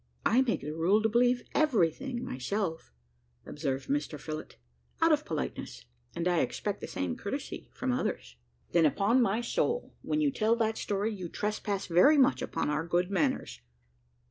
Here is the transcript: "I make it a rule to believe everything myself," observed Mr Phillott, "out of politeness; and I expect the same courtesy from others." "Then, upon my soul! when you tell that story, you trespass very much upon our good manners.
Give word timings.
"I 0.25 0.41
make 0.41 0.63
it 0.63 0.69
a 0.69 0.73
rule 0.75 0.99
to 1.03 1.09
believe 1.09 1.43
everything 1.53 2.25
myself," 2.25 2.91
observed 3.45 3.87
Mr 3.87 4.19
Phillott, 4.19 4.55
"out 4.99 5.11
of 5.11 5.25
politeness; 5.25 5.85
and 6.15 6.27
I 6.27 6.39
expect 6.39 6.81
the 6.81 6.87
same 6.87 7.15
courtesy 7.15 7.69
from 7.71 7.91
others." 7.91 8.35
"Then, 8.71 8.87
upon 8.87 9.21
my 9.21 9.41
soul! 9.41 9.93
when 10.01 10.19
you 10.19 10.31
tell 10.31 10.55
that 10.55 10.79
story, 10.79 11.13
you 11.13 11.29
trespass 11.29 11.85
very 11.85 12.17
much 12.17 12.41
upon 12.41 12.67
our 12.71 12.83
good 12.87 13.11
manners. 13.11 13.61